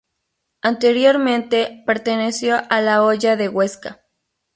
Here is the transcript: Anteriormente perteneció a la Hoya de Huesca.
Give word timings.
Anteriormente 0.63 1.83
perteneció 1.85 2.59
a 2.71 2.81
la 2.81 3.03
Hoya 3.03 3.35
de 3.35 3.49
Huesca. 3.49 4.01